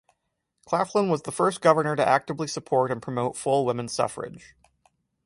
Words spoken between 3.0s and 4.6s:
promote full women's suffrage.